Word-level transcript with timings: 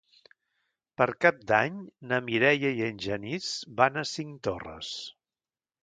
Per 1.01 1.07
Cap 1.25 1.43
d'Any 1.51 1.77
na 2.13 2.19
Mireia 2.31 2.73
i 2.81 2.87
en 2.89 2.99
Genís 3.07 3.53
van 3.83 4.05
a 4.05 4.09
Cinctorres. 4.17 4.93